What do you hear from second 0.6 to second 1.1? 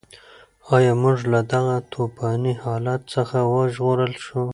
ایا